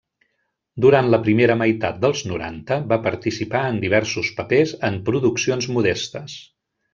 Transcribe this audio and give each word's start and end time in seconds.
Durant 0.85 1.09
la 1.15 1.19
primera 1.27 1.57
meitat 1.59 1.99
dels 2.05 2.23
noranta, 2.31 2.77
va 2.93 2.99
participar 3.09 3.61
en 3.75 3.77
diversos 3.87 4.33
papers 4.41 4.75
en 4.91 4.99
produccions 5.11 5.69
modestes. 5.77 6.41